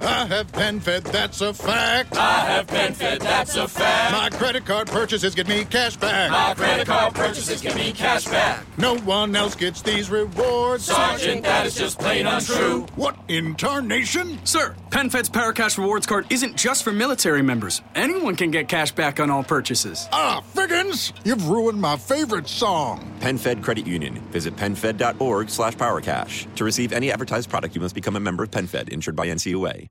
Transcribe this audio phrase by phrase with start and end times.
[0.00, 2.16] I have PenFed, that's a fact.
[2.16, 4.12] I have PenFed, that's a fact.
[4.12, 6.30] My credit card purchases get me cash back.
[6.30, 8.64] My credit card purchases get me cash back.
[8.78, 10.84] No one else gets these rewards.
[10.84, 12.86] Sergeant, that is just plain untrue.
[12.94, 14.38] What in tarnation?
[14.46, 17.82] Sir, PenFed's Paracash Rewards Card isn't just for military members.
[17.96, 20.08] Anyone can get cash back on all purchases.
[20.12, 23.17] Ah, Figgins, you've ruined my favorite song.
[23.28, 24.14] PenFed Credit Union.
[24.30, 26.54] Visit PenFed.org slash PowerCash.
[26.54, 29.88] To receive any advertised product, you must become a member of PenFed, insured by NCUA.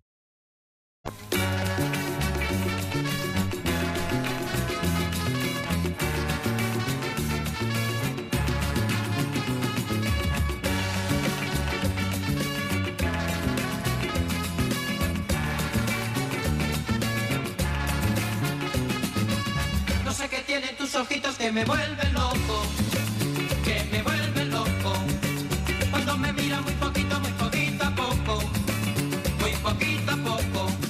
[20.97, 22.46] Ojitos que me vuelven loco,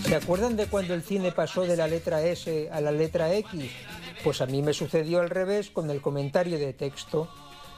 [0.08, 3.70] ¿Se acuerdan de cuando el cine pasó de la letra S a la letra X?
[4.24, 7.28] Pues a mí me sucedió al revés con el comentario de texto.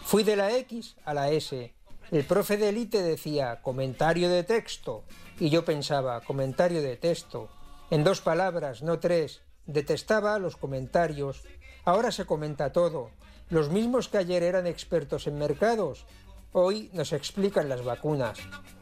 [0.04, 1.74] Fui de la X a la S.
[2.12, 5.06] El profe de élite decía comentario de texto
[5.40, 7.50] y yo pensaba comentario de texto.
[7.90, 9.42] En dos palabras, no tres.
[9.66, 11.42] Detestaba los comentarios.
[11.84, 13.10] Ahora se comenta todo.
[13.50, 16.06] Los mismos que ayer eran expertos en mercados,
[16.52, 18.38] hoy nos explican las vacunas.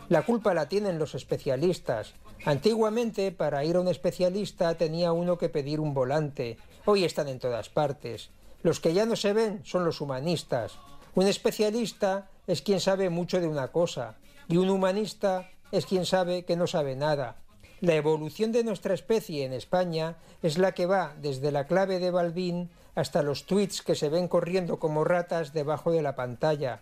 [0.10, 2.14] La culpa la tienen los especialistas.
[2.46, 6.58] Antiguamente, para ir a un especialista tenía uno que pedir un volante.
[6.86, 8.30] Hoy están en todas partes.
[8.64, 10.80] Los que ya no se ven son los humanistas.
[11.16, 14.16] Un especialista es quien sabe mucho de una cosa
[14.48, 17.38] y un humanista es quien sabe que no sabe nada.
[17.82, 22.12] La evolución de nuestra especie en España es la que va desde la clave de
[22.12, 26.82] Balbín hasta los tweets que se ven corriendo como ratas debajo de la pantalla.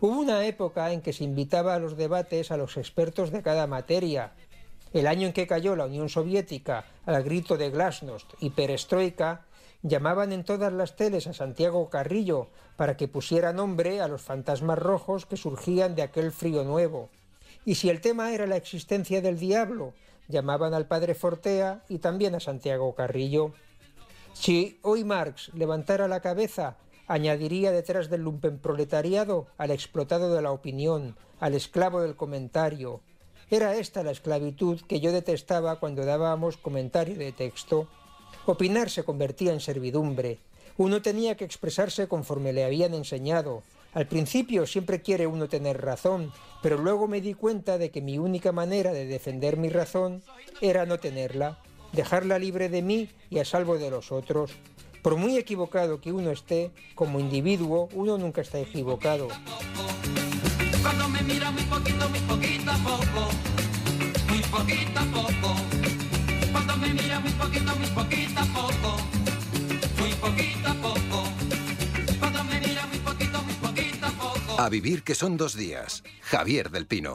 [0.00, 3.66] Hubo una época en que se invitaba a los debates a los expertos de cada
[3.66, 4.32] materia.
[4.94, 9.44] El año en que cayó la Unión Soviética al grito de Glasnost y Perestroika,
[9.82, 12.46] llamaban en todas las teles a Santiago Carrillo
[12.76, 17.10] para que pusiera nombre a los fantasmas rojos que surgían de aquel frío nuevo.
[17.64, 19.94] Y si el tema era la existencia del diablo,
[20.28, 23.52] llamaban al padre Fortea y también a Santiago Carrillo.
[24.32, 26.76] Si hoy Marx levantara la cabeza,
[27.08, 33.00] añadiría detrás del lumpenproletariado al explotado de la opinión, al esclavo del comentario.
[33.50, 37.86] Era esta la esclavitud que yo detestaba cuando dábamos comentario de texto.
[38.46, 40.38] Opinar se convertía en servidumbre.
[40.76, 43.62] Uno tenía que expresarse conforme le habían enseñado.
[43.92, 48.18] Al principio siempre quiere uno tener razón, pero luego me di cuenta de que mi
[48.18, 50.22] única manera de defender mi razón
[50.60, 51.58] era no tenerla,
[51.92, 54.50] dejarla libre de mí y a salvo de los otros.
[55.00, 59.28] Por muy equivocado que uno esté, como individuo, uno nunca está equivocado.
[60.84, 63.30] Cuando me mira muy poquito, muy poquito a poco,
[64.28, 65.56] muy poquito a poco.
[66.52, 68.98] Cuando me mira muy poquito, muy poquito a poco,
[69.98, 71.24] muy poquito a poco.
[72.20, 74.60] Cuando me mira muy poquito, muy poquito a poco.
[74.60, 76.04] A vivir que son dos días.
[76.20, 77.12] Javier del Pino.